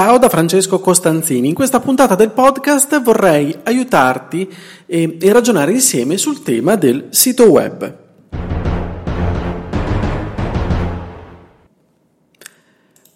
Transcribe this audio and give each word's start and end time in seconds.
Ciao 0.00 0.16
da 0.16 0.28
Francesco 0.28 0.78
Costanzini. 0.78 1.48
In 1.48 1.54
questa 1.54 1.80
puntata 1.80 2.14
del 2.14 2.30
podcast 2.30 3.02
vorrei 3.02 3.52
aiutarti 3.64 4.48
e, 4.86 5.16
e, 5.20 5.32
ragionare 5.32 5.72
insieme 5.72 6.16
sul 6.16 6.40
tema 6.44 6.76
del 6.76 7.08
sito 7.10 7.50
web. 7.50 7.96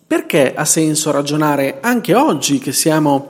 Perché 0.04 0.52
ha 0.52 0.64
senso 0.64 1.12
ragionare 1.12 1.78
anche 1.80 2.16
oggi 2.16 2.58
che 2.58 2.72
siamo 2.72 3.28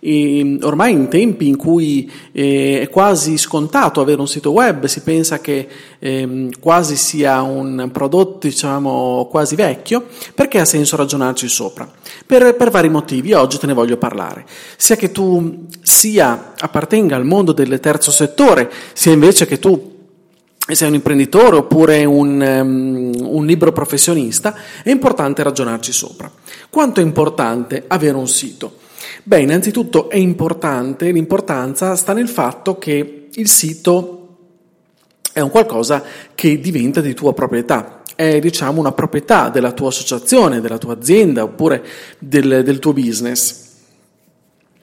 e 0.00 0.58
ormai 0.62 0.92
in 0.92 1.08
tempi 1.08 1.48
in 1.48 1.56
cui 1.56 2.10
eh, 2.32 2.80
è 2.82 2.88
quasi 2.88 3.36
scontato 3.36 4.00
avere 4.00 4.20
un 4.20 4.28
sito 4.28 4.52
web, 4.52 4.84
si 4.86 5.00
pensa 5.00 5.40
che 5.40 5.66
eh, 5.98 6.48
quasi 6.60 6.96
sia 6.96 7.42
un 7.42 7.90
prodotto 7.92 8.46
diciamo 8.46 9.26
quasi 9.30 9.56
vecchio, 9.56 10.06
perché 10.34 10.60
ha 10.60 10.64
senso 10.64 10.96
ragionarci 10.96 11.48
sopra? 11.48 11.90
Per, 12.26 12.54
per 12.54 12.70
vari 12.70 12.88
motivi, 12.88 13.32
oggi 13.32 13.58
te 13.58 13.66
ne 13.66 13.72
voglio 13.72 13.96
parlare. 13.96 14.46
Sia 14.76 14.96
che 14.96 15.10
tu 15.10 15.66
sia 15.82 16.54
appartenga 16.56 17.16
al 17.16 17.24
mondo 17.24 17.52
del 17.52 17.80
terzo 17.80 18.10
settore, 18.10 18.70
sia 18.92 19.12
invece 19.12 19.46
che 19.46 19.58
tu 19.58 19.96
sei 20.74 20.88
un 20.88 20.94
imprenditore 20.94 21.56
oppure 21.56 22.04
un, 22.04 22.40
um, 22.40 23.12
un 23.20 23.46
libro 23.46 23.72
professionista, 23.72 24.54
è 24.82 24.90
importante 24.90 25.42
ragionarci 25.42 25.92
sopra. 25.92 26.30
Quanto 26.68 27.00
è 27.00 27.02
importante 27.02 27.84
avere 27.86 28.16
un 28.16 28.28
sito? 28.28 28.77
Beh, 29.28 29.42
innanzitutto 29.42 30.08
è 30.08 30.16
importante, 30.16 31.10
l'importanza 31.10 31.94
sta 31.96 32.14
nel 32.14 32.30
fatto 32.30 32.78
che 32.78 33.28
il 33.30 33.46
sito 33.46 34.36
è 35.34 35.40
un 35.40 35.50
qualcosa 35.50 36.02
che 36.34 36.58
diventa 36.58 37.02
di 37.02 37.12
tua 37.12 37.34
proprietà, 37.34 38.00
è 38.16 38.38
diciamo 38.38 38.80
una 38.80 38.92
proprietà 38.92 39.50
della 39.50 39.72
tua 39.72 39.88
associazione, 39.88 40.62
della 40.62 40.78
tua 40.78 40.94
azienda 40.94 41.42
oppure 41.42 41.84
del, 42.18 42.62
del 42.64 42.78
tuo 42.78 42.94
business. 42.94 43.67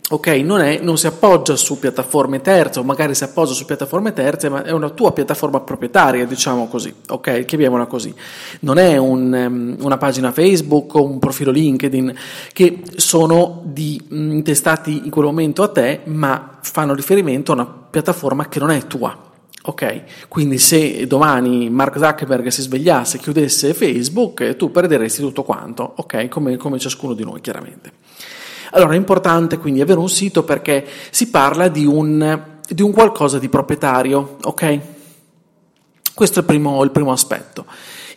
Ok, 0.07 0.27
non, 0.27 0.61
è, 0.61 0.77
non, 0.83 0.99
si 0.99 1.07
appoggia 1.07 1.55
su 1.55 1.79
piattaforme 1.79 2.39
terze, 2.39 2.77
o 2.77 2.83
magari 2.83 3.15
si 3.15 3.23
appoggia 3.23 3.53
su 3.53 3.65
piattaforme 3.65 4.13
terze, 4.13 4.49
ma 4.49 4.63
è 4.63 4.69
una 4.69 4.91
tua 4.91 5.11
piattaforma 5.11 5.61
proprietaria, 5.61 6.27
diciamo 6.27 6.67
così, 6.67 6.93
ok? 7.07 7.43
Chiamiamola 7.45 7.87
così. 7.87 8.13
Non 8.59 8.77
è 8.77 8.97
un, 8.97 9.33
um, 9.33 9.75
una 9.83 9.97
pagina 9.97 10.31
Facebook 10.31 10.93
o 10.93 11.03
un 11.03 11.17
profilo 11.17 11.49
LinkedIn 11.49 12.15
che 12.53 12.83
sono 12.97 13.63
di, 13.65 13.99
mh, 14.07 14.31
intestati 14.31 15.05
in 15.05 15.09
quel 15.09 15.25
momento 15.25 15.63
a 15.63 15.69
te, 15.69 16.01
ma 16.03 16.59
fanno 16.61 16.93
riferimento 16.93 17.51
a 17.51 17.55
una 17.55 17.65
piattaforma 17.65 18.47
che 18.47 18.59
non 18.59 18.69
è 18.69 18.85
tua. 18.85 19.17
Ok, 19.63 20.27
quindi 20.27 20.59
se 20.59 21.07
domani 21.07 21.71
Mark 21.71 21.97
Zuckerberg 21.97 22.49
si 22.49 22.61
svegliasse 22.61 23.17
e 23.17 23.19
chiudesse 23.21 23.73
Facebook, 23.73 24.55
tu 24.55 24.69
perderesti 24.69 25.21
tutto 25.21 25.41
quanto, 25.41 25.93
ok? 25.95 26.27
Come, 26.27 26.57
come 26.57 26.77
ciascuno 26.77 27.15
di 27.15 27.23
noi, 27.23 27.41
chiaramente. 27.41 28.03
Allora 28.71 28.93
è 28.93 28.97
importante 28.97 29.57
quindi 29.57 29.81
avere 29.81 29.99
un 29.99 30.09
sito 30.09 30.43
perché 30.43 30.85
si 31.09 31.29
parla 31.29 31.67
di 31.67 31.85
un, 31.85 32.43
di 32.67 32.81
un 32.81 32.91
qualcosa 32.91 33.39
di 33.39 33.49
proprietario, 33.49 34.37
ok? 34.41 34.79
Questo 36.13 36.39
è 36.39 36.41
il 36.41 36.47
primo, 36.47 36.83
il 36.83 36.91
primo 36.91 37.11
aspetto. 37.11 37.65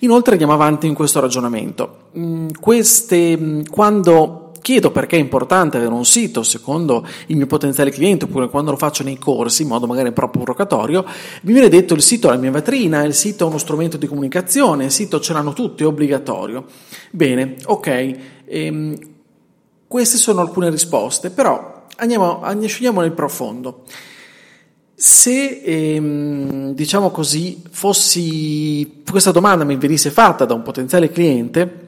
Inoltre 0.01 0.33
andiamo 0.33 0.53
avanti 0.53 0.87
in 0.87 0.95
questo 0.95 1.19
ragionamento. 1.19 2.11
Mm, 2.17 2.49
queste, 2.61 3.37
mm, 3.37 3.63
quando 3.71 4.49
chiedo 4.61 4.91
perché 4.91 5.17
è 5.17 5.21
importante 5.21 5.79
avere 5.79 5.93
un 5.93 6.05
sito 6.05 6.43
secondo 6.43 7.07
il 7.27 7.37
mio 7.37 7.47
potenziale 7.47 7.91
cliente 7.91 8.27
oppure 8.27 8.49
quando 8.49 8.71
lo 8.71 8.77
faccio 8.77 9.03
nei 9.03 9.17
corsi 9.17 9.63
in 9.63 9.69
modo 9.69 9.87
magari 9.87 10.13
proprio 10.13 10.43
provocatorio, 10.43 11.05
mi 11.43 11.53
viene 11.53 11.69
detto 11.69 11.95
il 11.95 12.03
sito 12.03 12.29
è 12.29 12.33
la 12.33 12.37
mia 12.37 12.51
vetrina, 12.51 13.03
il 13.03 13.15
sito 13.15 13.45
è 13.45 13.49
uno 13.49 13.59
strumento 13.59 13.97
di 13.97 14.07
comunicazione, 14.07 14.85
il 14.85 14.91
sito 14.91 15.21
ce 15.21 15.33
l'hanno 15.33 15.53
tutti, 15.53 15.83
è 15.83 15.87
obbligatorio. 15.87 16.67
Bene, 17.11 17.57
ok. 17.65 18.17
Ehm, 18.45 18.99
queste 19.89 20.19
sono 20.19 20.43
alcune 20.43 20.69
risposte, 20.69 21.31
però 21.31 21.87
andiamo, 21.97 22.43
scendiamo 22.67 23.01
nel 23.01 23.13
profondo. 23.13 23.85
Se, 24.95 25.63
ehm, 25.65 26.75
diciamo 26.75 27.11
così, 27.11 27.63
fossi, 27.71 29.03
questa 29.09 29.31
domanda 29.31 29.65
mi 29.65 29.77
venisse 29.77 30.11
fatta 30.11 30.45
da 30.45 30.55
un 30.55 30.63
potenziale 30.63 31.11
cliente, 31.11 31.87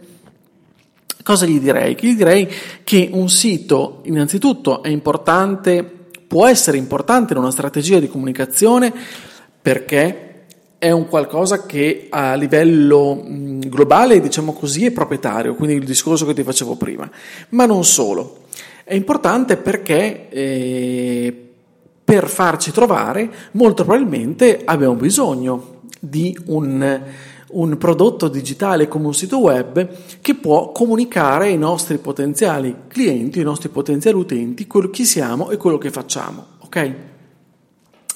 cosa 1.23 1.45
gli 1.45 1.61
direi? 1.61 1.97
Gli 2.01 2.15
direi 2.15 2.49
che 2.85 3.11
un 3.13 3.29
sito, 3.29 4.01
innanzitutto, 4.05 4.83
è 4.83 4.89
importante, 4.89 5.83
può 6.27 6.47
essere 6.47 6.79
importante 6.79 7.35
in 7.35 7.39
una 7.39 7.51
strategia 7.51 7.99
di 7.99 8.09
comunicazione 8.09 8.93
perché 9.61 10.30
è 10.81 10.91
un 10.91 11.09
qualcosa 11.09 11.67
che 11.67 12.07
a 12.09 12.33
livello 12.37 13.23
globale, 13.23 14.19
diciamo 14.19 14.55
così, 14.55 14.87
è 14.87 14.91
proprietario, 14.91 15.55
quindi 15.55 15.75
il 15.75 15.85
discorso 15.85 16.25
che 16.25 16.33
ti 16.33 16.43
facevo 16.43 16.75
prima. 16.77 17.09
Ma 17.51 17.67
non 17.67 17.85
solo. 17.85 18.45
È 18.83 18.95
importante 18.95 19.59
perché 19.59 20.31
eh, 20.31 21.49
per 22.03 22.29
farci 22.29 22.73
trovare 22.73 23.31
molto 23.53 23.85
probabilmente 23.85 24.63
abbiamo 24.65 24.95
bisogno 24.95 25.83
di 26.01 26.35
un, 26.47 27.03
un 27.49 27.77
prodotto 27.77 28.29
digitale 28.29 28.89
come 28.89 29.05
un 29.05 29.15
sito 29.15 29.39
web 29.39 29.87
che 30.23 30.35
può 30.35 30.73
comunicare 30.73 31.49
ai 31.49 31.59
nostri 31.59 31.99
potenziali 31.99 32.75
clienti, 32.89 33.41
ai 33.41 33.45
nostri 33.45 33.69
potenziali 33.69 34.17
utenti, 34.17 34.67
quello 34.67 34.89
chi 34.89 35.05
siamo 35.05 35.51
e 35.51 35.59
quello 35.59 35.77
che 35.77 35.91
facciamo. 35.91 36.47
Ok? 36.61 37.10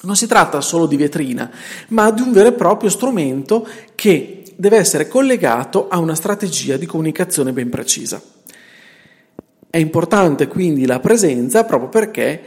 Non 0.05 0.15
si 0.15 0.27
tratta 0.27 0.61
solo 0.61 0.85
di 0.85 0.97
vetrina, 0.97 1.49
ma 1.89 2.11
di 2.11 2.21
un 2.21 2.31
vero 2.31 2.49
e 2.49 2.53
proprio 2.53 2.89
strumento 2.89 3.67
che 3.95 4.43
deve 4.55 4.77
essere 4.77 5.07
collegato 5.07 5.87
a 5.89 5.97
una 5.97 6.15
strategia 6.15 6.77
di 6.77 6.85
comunicazione 6.85 7.51
ben 7.51 7.69
precisa. 7.69 8.21
È 9.69 9.77
importante 9.77 10.47
quindi 10.47 10.85
la 10.85 10.99
presenza 10.99 11.65
proprio 11.65 11.89
perché 11.89 12.41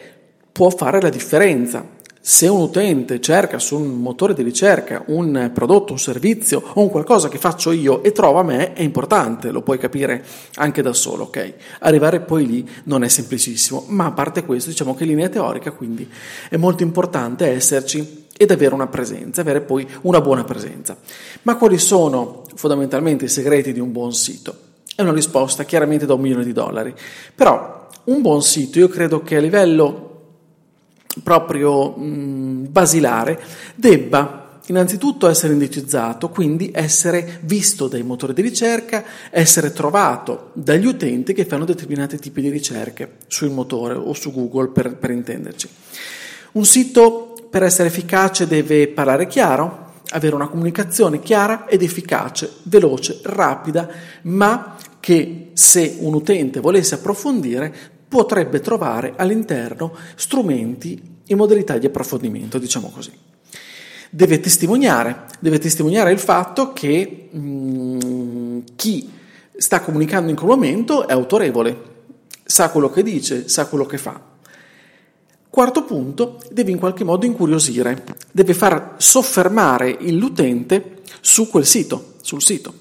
può 0.50 0.70
fare 0.70 1.00
la 1.00 1.10
differenza 1.10 1.96
se 2.28 2.46
un 2.46 2.60
utente 2.60 3.22
cerca 3.22 3.58
su 3.58 3.74
un 3.76 4.02
motore 4.02 4.34
di 4.34 4.42
ricerca 4.42 5.02
un 5.06 5.50
prodotto, 5.54 5.92
un 5.92 5.98
servizio 5.98 6.62
o 6.74 6.82
un 6.82 6.90
qualcosa 6.90 7.30
che 7.30 7.38
faccio 7.38 7.72
io 7.72 8.02
e 8.02 8.12
trova 8.12 8.42
me, 8.42 8.74
è 8.74 8.82
importante, 8.82 9.50
lo 9.50 9.62
puoi 9.62 9.78
capire 9.78 10.22
anche 10.56 10.82
da 10.82 10.92
solo, 10.92 11.22
ok? 11.24 11.54
Arrivare 11.78 12.20
poi 12.20 12.46
lì 12.46 12.68
non 12.84 13.02
è 13.02 13.08
semplicissimo, 13.08 13.84
ma 13.86 14.04
a 14.04 14.10
parte 14.12 14.44
questo 14.44 14.68
diciamo 14.68 14.94
che 14.94 15.04
in 15.04 15.08
linea 15.08 15.30
teorica 15.30 15.70
quindi 15.70 16.06
è 16.50 16.58
molto 16.58 16.82
importante 16.82 17.46
esserci 17.46 18.26
ed 18.36 18.50
avere 18.50 18.74
una 18.74 18.88
presenza, 18.88 19.40
avere 19.40 19.62
poi 19.62 19.88
una 20.02 20.20
buona 20.20 20.44
presenza. 20.44 20.98
Ma 21.44 21.56
quali 21.56 21.78
sono 21.78 22.44
fondamentalmente 22.56 23.24
i 23.24 23.28
segreti 23.28 23.72
di 23.72 23.80
un 23.80 23.90
buon 23.90 24.12
sito? 24.12 24.54
È 24.94 25.00
una 25.00 25.14
risposta 25.14 25.64
chiaramente 25.64 26.04
da 26.04 26.12
un 26.12 26.20
milione 26.20 26.44
di 26.44 26.52
dollari, 26.52 26.92
però 27.34 27.88
un 28.04 28.20
buon 28.20 28.42
sito 28.42 28.80
io 28.80 28.88
credo 28.88 29.22
che 29.22 29.36
a 29.36 29.40
livello 29.40 30.07
proprio 31.22 31.90
mh, 31.96 32.68
basilare 32.70 33.40
debba 33.74 34.60
innanzitutto 34.68 35.28
essere 35.28 35.54
indicizzato, 35.54 36.28
quindi 36.28 36.70
essere 36.72 37.40
visto 37.42 37.88
dai 37.88 38.02
motori 38.02 38.34
di 38.34 38.42
ricerca, 38.42 39.04
essere 39.30 39.72
trovato 39.72 40.50
dagli 40.52 40.86
utenti 40.86 41.32
che 41.32 41.44
fanno 41.44 41.64
determinati 41.64 42.18
tipi 42.18 42.42
di 42.42 42.50
ricerche 42.50 43.16
sul 43.26 43.50
motore 43.50 43.94
o 43.94 44.12
su 44.12 44.32
Google 44.32 44.68
per, 44.68 44.96
per 44.96 45.10
intenderci. 45.10 45.68
Un 46.52 46.64
sito 46.64 47.34
per 47.50 47.62
essere 47.62 47.88
efficace 47.88 48.46
deve 48.46 48.88
parlare 48.88 49.26
chiaro, 49.26 49.86
avere 50.10 50.34
una 50.34 50.48
comunicazione 50.48 51.20
chiara 51.20 51.66
ed 51.66 51.82
efficace, 51.82 52.50
veloce, 52.64 53.20
rapida, 53.22 53.88
ma 54.22 54.76
che 55.00 55.50
se 55.54 55.96
un 56.00 56.14
utente 56.14 56.60
volesse 56.60 56.96
approfondire 56.96 57.96
potrebbe 58.08 58.60
trovare 58.60 59.12
all'interno 59.16 59.94
strumenti 60.14 61.16
e 61.26 61.34
modalità 61.34 61.76
di 61.78 61.86
approfondimento, 61.86 62.58
diciamo 62.58 62.90
così. 62.90 63.12
Deve 64.10 64.40
testimoniare, 64.40 65.26
deve 65.38 65.58
testimoniare 65.58 66.10
il 66.10 66.18
fatto 66.18 66.72
che 66.72 67.28
mm, 67.36 68.60
chi 68.74 69.10
sta 69.56 69.82
comunicando 69.82 70.30
in 70.30 70.36
quel 70.36 70.48
momento 70.48 71.06
è 71.06 71.12
autorevole, 71.12 71.96
sa 72.42 72.70
quello 72.70 72.88
che 72.88 73.02
dice, 73.02 73.48
sa 73.48 73.66
quello 73.66 73.84
che 73.84 73.98
fa. 73.98 74.18
Quarto 75.50 75.84
punto, 75.84 76.38
deve 76.50 76.70
in 76.70 76.78
qualche 76.78 77.04
modo 77.04 77.26
incuriosire, 77.26 78.04
deve 78.30 78.54
far 78.54 78.94
soffermare 78.96 79.98
l'utente 80.00 81.02
su 81.20 81.48
quel 81.48 81.66
sito, 81.66 82.14
sul 82.22 82.42
sito. 82.42 82.72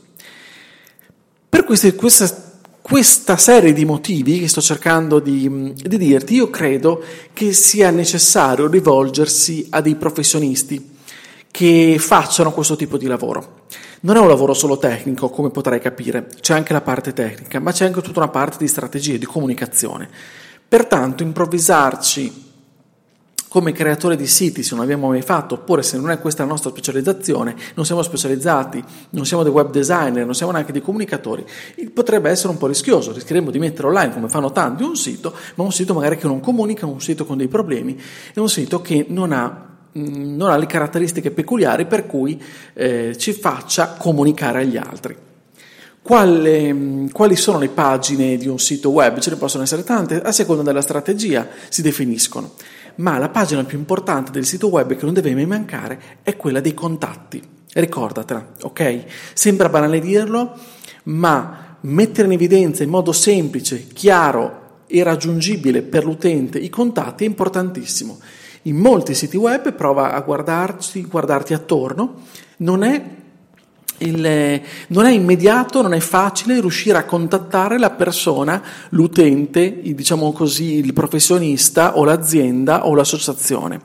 Per 1.50 1.64
queste, 1.64 1.96
questa 1.96 2.47
questa 2.90 3.36
serie 3.36 3.74
di 3.74 3.84
motivi 3.84 4.40
che 4.40 4.48
sto 4.48 4.62
cercando 4.62 5.20
di, 5.20 5.74
di 5.76 5.98
dirti, 5.98 6.36
io 6.36 6.50
credo 6.50 7.04
che 7.34 7.52
sia 7.52 7.90
necessario 7.90 8.68
rivolgersi 8.68 9.68
a 9.72 9.82
dei 9.82 9.96
professionisti 9.96 10.96
che 11.52 11.98
facciano 12.00 12.54
questo 12.54 12.78
tipo 12.78 12.98
di 12.98 13.06
lavoro. 13.06 13.66
Non 14.02 14.16
è 14.16 14.20
un 14.20 14.30
lavoro 14.30 14.54
solo 14.54 14.78
tecnico, 14.78 15.30
come 15.30 15.50
potrai 15.50 15.82
capire, 15.82 16.28
c'è 16.40 16.54
anche 16.54 16.72
la 16.72 16.80
parte 16.80 17.12
tecnica, 17.12 17.60
ma 17.60 17.74
c'è 17.74 17.84
anche 17.84 18.02
tutta 18.02 18.20
una 18.20 18.30
parte 18.30 18.56
di 18.60 18.70
strategia, 18.70 19.18
di 19.18 19.26
comunicazione. 19.26 20.08
Pertanto 20.66 21.24
improvvisarci 21.24 22.47
come 23.58 23.72
creatore 23.72 24.16
di 24.16 24.28
siti, 24.28 24.62
se 24.62 24.76
non 24.76 24.84
abbiamo 24.84 25.08
mai 25.08 25.24
fatto, 25.24 25.56
oppure 25.56 25.82
se 25.82 25.98
non 25.98 26.12
è 26.12 26.20
questa 26.20 26.44
la 26.44 26.50
nostra 26.50 26.70
specializzazione, 26.70 27.56
non 27.74 27.88
siamo 27.88 28.04
specializzati, 28.04 28.84
non 29.10 29.26
siamo 29.26 29.42
dei 29.42 29.52
web 29.52 29.72
designer, 29.72 30.26
non 30.26 30.36
siamo 30.36 30.52
neanche 30.52 30.72
dei 30.72 30.84
comunicatori, 30.84 31.44
potrebbe 31.92 32.30
essere 32.30 32.50
un 32.50 32.60
po' 32.60 32.68
rischioso, 32.68 33.12
rischieremo 33.12 33.50
di 33.50 33.58
mettere 33.58 33.88
online, 33.88 34.14
come 34.14 34.30
fanno 34.30 34.52
tanti, 34.52 34.84
un 34.84 34.96
sito, 34.96 35.34
ma 35.56 35.64
un 35.64 35.72
sito 35.72 35.96
magari 35.96 36.18
che 36.18 36.28
non 36.28 36.40
comunica, 36.40 36.86
un 36.86 37.02
sito 37.02 37.26
con 37.26 37.36
dei 37.36 37.48
problemi, 37.48 38.00
è 38.32 38.38
un 38.38 38.48
sito 38.48 38.80
che 38.80 39.08
non 39.10 39.32
ha 39.32 39.70
mm, 39.98 40.36
non 40.36 40.52
ha 40.52 40.58
le 40.58 40.68
caratteristiche 40.68 41.32
peculiari 41.32 41.88
per 41.88 42.06
cui 42.06 42.40
eh, 42.76 43.18
ci 43.18 43.34
faccia 43.34 43.96
comunicare 43.98 44.62
agli 44.62 44.78
altri. 44.78 45.16
Quale, 46.04 46.72
mm, 46.72 47.08
quali 47.08 47.36
sono 47.36 47.58
le 47.58 47.70
pagine 47.70 48.38
di 48.38 48.48
un 48.48 48.60
sito 48.60 48.92
web? 48.92 49.18
Ce 49.18 49.32
ne 49.32 49.36
possono 49.36 49.64
essere 49.64 49.84
tante, 49.84 50.22
a 50.22 50.32
seconda 50.32 50.62
della 50.62 50.82
strategia 50.82 51.48
si 51.70 51.82
definiscono 51.82 52.54
ma 52.98 53.18
la 53.18 53.30
pagina 53.30 53.64
più 53.64 53.78
importante 53.78 54.32
del 54.32 54.46
sito 54.46 54.70
web 54.70 54.96
che 54.96 55.06
non 55.06 55.14
deve 55.14 55.34
mai 55.34 55.46
mancare 55.46 56.00
è 56.24 56.36
quella 56.36 56.60
dei 56.60 56.74
contatti. 56.74 57.42
Ricordatela, 57.74 58.54
ok? 58.62 59.06
Sembra 59.34 59.70
banale 59.70 60.00
dirlo, 60.00 60.58
ma 61.04 61.78
mettere 61.82 62.28
in 62.28 62.34
evidenza 62.34 62.84
in 62.84 62.90
modo 62.90 63.12
semplice, 63.12 63.88
chiaro 63.88 64.66
e 64.88 65.04
raggiungibile 65.04 65.82
per 65.82 66.06
l'utente 66.06 66.58
i 66.58 66.70
contatti 66.70 67.24
è 67.24 67.28
importantissimo. 67.28 68.20
In 68.64 68.78
molti 68.78 69.14
siti 69.14 69.38
web 69.38 69.74
prova 69.74 70.14
a 70.14 70.22
guardarci, 70.22 71.04
guardarti 71.04 71.54
attorno, 71.54 72.22
non 72.58 72.84
è 72.84 73.04
il, 74.00 74.62
non 74.88 75.06
è 75.06 75.12
immediato, 75.12 75.82
non 75.82 75.94
è 75.94 76.00
facile 76.00 76.60
riuscire 76.60 76.98
a 76.98 77.06
contattare 77.06 77.78
la 77.78 77.90
persona, 77.92 78.62
l'utente, 78.90 79.82
diciamo 79.82 80.32
così, 80.32 80.76
il 80.76 80.94
professionista 80.94 81.98
o 81.98 82.04
l'azienda 82.04 82.86
o 82.86 82.94
l'associazione. 82.94 83.80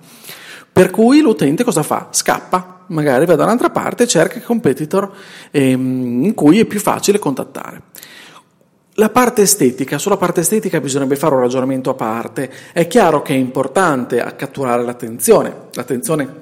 Per 0.73 0.91
cui 0.91 1.21
l'utente 1.21 1.65
cosa 1.65 1.83
fa? 1.83 2.09
Scappa, 2.11 2.85
magari 2.89 3.27
va 3.27 3.37
da 3.37 3.45
un'altra 3.45 3.71
parte 3.71 4.05
e 4.05 4.07
cerca 4.07 4.39
il 4.39 4.45
competitor 4.45 5.11
ehm, 5.51 6.25
in 6.25 6.35
cui 6.35 6.61
è 6.61 6.65
più 6.65 6.81
facile 6.81 7.19
contattare. 7.19 7.83
La 8.97 9.09
parte 9.09 9.43
estetica, 9.43 9.97
sulla 9.97 10.19
parte 10.19 10.41
estetica 10.41 10.81
bisognerebbe 10.81 11.17
fare 11.17 11.35
un 11.35 11.41
ragionamento 11.41 11.91
a 11.91 11.95
parte. 11.95 12.51
È 12.73 12.87
chiaro 12.87 13.23
che 13.23 13.33
è 13.33 13.37
importante 13.37 14.23
catturare 14.37 14.85
l'attenzione, 14.85 15.69
l'attenzione 15.73 16.42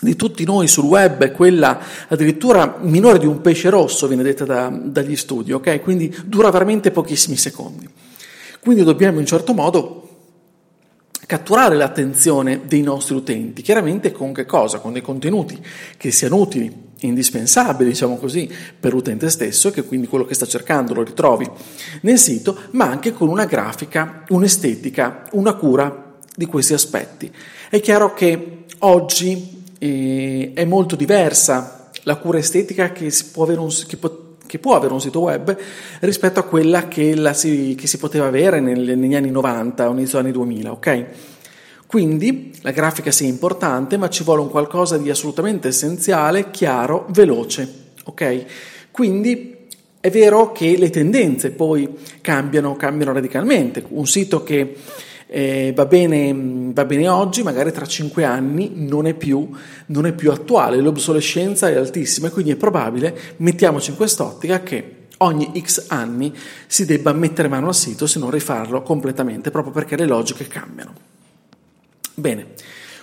di 0.00 0.16
tutti 0.16 0.44
noi 0.44 0.66
sul 0.66 0.84
web 0.84 1.22
è 1.22 1.32
quella 1.32 1.80
addirittura 2.08 2.78
minore 2.80 3.18
di 3.18 3.26
un 3.26 3.40
pesce 3.40 3.70
rosso, 3.70 4.06
viene 4.06 4.22
detta 4.22 4.44
da, 4.44 4.68
dagli 4.68 5.16
studi, 5.16 5.52
ok? 5.52 5.80
Quindi 5.80 6.14
dura 6.24 6.50
veramente 6.50 6.90
pochissimi 6.90 7.36
secondi. 7.36 7.88
Quindi 8.60 8.82
dobbiamo 8.82 9.20
in 9.20 9.26
certo 9.26 9.52
modo 9.52 10.08
catturare 11.26 11.74
l'attenzione 11.74 12.62
dei 12.66 12.82
nostri 12.82 13.14
utenti, 13.14 13.62
chiaramente 13.62 14.12
con 14.12 14.32
che 14.32 14.44
cosa? 14.44 14.78
Con 14.78 14.92
dei 14.92 15.02
contenuti 15.02 15.58
che 15.96 16.10
siano 16.10 16.36
utili, 16.36 16.72
indispensabili, 17.00 17.90
diciamo 17.90 18.16
così, 18.16 18.50
per 18.78 18.92
l'utente 18.92 19.30
stesso, 19.30 19.70
che 19.70 19.84
quindi 19.84 20.06
quello 20.06 20.24
che 20.24 20.34
sta 20.34 20.46
cercando 20.46 20.94
lo 20.94 21.02
ritrovi 21.02 21.48
nel 22.02 22.18
sito, 22.18 22.58
ma 22.72 22.86
anche 22.86 23.12
con 23.12 23.28
una 23.28 23.44
grafica, 23.46 24.24
un'estetica, 24.28 25.28
una 25.32 25.54
cura 25.54 26.14
di 26.34 26.46
questi 26.46 26.74
aspetti. 26.74 27.30
È 27.68 27.80
chiaro 27.80 28.12
che 28.12 28.64
oggi 28.80 29.53
e 29.84 30.52
è 30.54 30.64
molto 30.64 30.96
diversa 30.96 31.90
la 32.04 32.16
cura 32.16 32.38
estetica 32.38 32.90
che, 32.90 33.12
può 33.30 33.44
avere 33.44 33.60
un, 33.60 33.68
che, 33.86 33.98
po- 33.98 34.36
che 34.46 34.58
può 34.58 34.74
avere 34.74 34.94
un 34.94 35.00
sito 35.00 35.20
web 35.20 35.54
rispetto 36.00 36.40
a 36.40 36.44
quella 36.44 36.88
che, 36.88 37.14
si, 37.34 37.74
che 37.78 37.86
si, 37.86 37.98
poteva 37.98 38.26
avere 38.26 38.60
nel, 38.60 38.96
negli 38.96 39.14
anni 39.14 39.30
90 39.30 39.88
o 39.90 39.92
negli 39.92 40.16
anni 40.16 40.32
2000, 40.32 40.72
ok? 40.72 41.04
Quindi 41.86 42.52
la 42.62 42.70
grafica 42.70 43.10
sia 43.10 43.28
importante, 43.28 43.98
ma 43.98 44.08
ci 44.08 44.24
vuole 44.24 44.40
un 44.40 44.48
qualcosa 44.48 44.96
di 44.96 45.10
assolutamente 45.10 45.68
essenziale, 45.68 46.50
chiaro, 46.50 47.06
veloce, 47.10 47.68
ok? 48.04 48.44
Quindi 48.90 49.56
è 50.00 50.10
vero 50.10 50.52
che 50.52 50.78
le 50.78 50.88
tendenze 50.88 51.50
poi 51.50 51.88
cambiano, 52.22 52.74
cambiano 52.74 53.12
radicalmente. 53.12 53.84
Un 53.88 54.06
sito 54.06 54.42
che 54.42 54.76
eh, 55.26 55.72
va, 55.74 55.86
bene, 55.86 56.72
va, 56.72 56.84
bene, 56.84 57.08
oggi, 57.08 57.42
magari 57.42 57.72
tra 57.72 57.86
cinque 57.86 58.24
anni 58.24 58.72
non 58.74 59.06
è, 59.06 59.14
più, 59.14 59.48
non 59.86 60.06
è 60.06 60.12
più 60.12 60.30
attuale, 60.30 60.80
l'obsolescenza 60.80 61.68
è 61.68 61.76
altissima 61.76 62.28
e 62.28 62.30
quindi 62.30 62.52
è 62.52 62.56
probabile, 62.56 63.16
mettiamoci 63.38 63.90
in 63.90 63.96
quest'ottica, 63.96 64.62
che 64.62 64.96
ogni 65.18 65.52
x 65.60 65.86
anni 65.88 66.32
si 66.66 66.84
debba 66.84 67.12
mettere 67.12 67.48
mano 67.48 67.68
al 67.68 67.74
sito 67.74 68.06
se 68.06 68.18
non 68.18 68.30
rifarlo 68.30 68.82
completamente, 68.82 69.50
proprio 69.50 69.72
perché 69.72 69.96
le 69.96 70.06
logiche 70.06 70.46
cambiano. 70.46 70.92
Bene, 72.14 72.48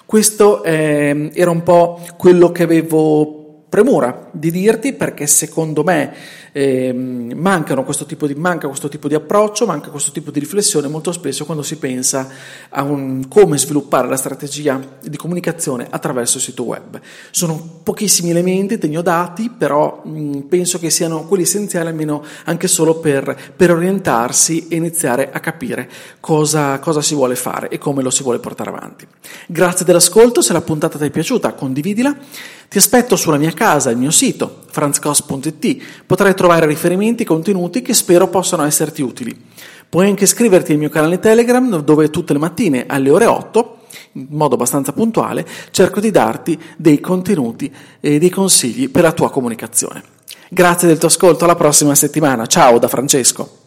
questo 0.05 0.63
eh, 0.63 1.31
era 1.33 1.49
un 1.49 1.63
po' 1.63 1.99
quello 2.17 2.51
che 2.51 2.63
avevo 2.63 3.40
premura 3.71 4.27
di 4.31 4.51
dirti 4.51 4.91
perché 4.91 5.25
secondo 5.27 5.81
me 5.81 6.13
eh, 6.51 6.93
questo 7.85 8.03
di, 8.03 8.35
manca 8.35 8.67
questo 8.67 8.89
tipo 8.89 9.07
di 9.07 9.15
approccio, 9.15 9.65
manca 9.65 9.89
questo 9.89 10.11
tipo 10.11 10.29
di 10.29 10.39
riflessione 10.39 10.89
molto 10.89 11.13
spesso 11.13 11.45
quando 11.45 11.63
si 11.63 11.77
pensa 11.77 12.27
a 12.67 12.83
un, 12.83 13.29
come 13.29 13.57
sviluppare 13.57 14.09
la 14.09 14.17
strategia 14.17 14.77
di 15.01 15.15
comunicazione 15.15 15.87
attraverso 15.89 16.35
il 16.35 16.43
sito 16.43 16.63
web. 16.63 16.99
Sono 17.29 17.79
pochissimi 17.81 18.31
elementi, 18.31 18.77
te 18.77 18.89
ne 18.89 18.97
ho 18.97 19.01
dati, 19.01 19.49
però 19.49 20.01
mh, 20.03 20.39
penso 20.49 20.77
che 20.77 20.89
siano 20.89 21.25
quelli 21.25 21.43
essenziali 21.43 21.87
almeno 21.87 22.25
anche 22.43 22.67
solo 22.67 22.95
per, 22.99 23.53
per 23.55 23.71
orientarsi 23.71 24.67
e 24.67 24.75
iniziare 24.75 25.29
a 25.31 25.39
capire 25.39 25.89
cosa, 26.19 26.77
cosa 26.79 27.01
si 27.01 27.15
vuole 27.15 27.35
fare 27.35 27.69
e 27.69 27.77
come 27.77 28.03
lo 28.03 28.09
si 28.09 28.21
vuole 28.21 28.39
portare 28.39 28.69
avanti. 28.69 29.07
Grazie 29.47 29.85
dell'ascolto, 29.85 30.41
se 30.41 30.51
la 30.51 30.61
puntata 30.61 30.97
ti 30.97 31.05
è 31.05 31.09
piaciuta 31.09 31.53
condividila, 31.53 32.13
ti 32.71 32.77
aspetto 32.77 33.17
sulla 33.17 33.37
mia 33.37 33.51
casa, 33.61 33.91
il 33.91 33.97
mio 33.97 34.09
sito 34.09 34.63
franzcos.it, 34.71 35.83
potrai 36.07 36.33
trovare 36.33 36.65
riferimenti 36.65 37.21
e 37.21 37.27
contenuti 37.27 37.83
che 37.83 37.93
spero 37.93 38.27
possano 38.27 38.65
esserti 38.65 39.03
utili. 39.03 39.39
Puoi 39.87 40.07
anche 40.07 40.23
iscriverti 40.23 40.71
al 40.71 40.79
mio 40.79 40.89
canale 40.89 41.19
Telegram 41.19 41.79
dove 41.81 42.09
tutte 42.09 42.33
le 42.33 42.39
mattine 42.39 42.85
alle 42.87 43.11
ore 43.11 43.27
8 43.27 43.77
in 44.13 44.25
modo 44.31 44.55
abbastanza 44.55 44.93
puntuale, 44.93 45.45
cerco 45.69 45.99
di 45.99 46.09
darti 46.09 46.59
dei 46.75 46.99
contenuti 46.99 47.71
e 47.99 48.17
dei 48.17 48.31
consigli 48.31 48.89
per 48.89 49.03
la 49.03 49.11
tua 49.11 49.29
comunicazione. 49.29 50.01
Grazie 50.49 50.87
del 50.87 50.97
tuo 50.97 51.09
ascolto, 51.09 51.43
alla 51.43 51.55
prossima 51.55 51.93
settimana. 51.93 52.47
Ciao 52.47 52.79
da 52.79 52.87
Francesco. 52.87 53.60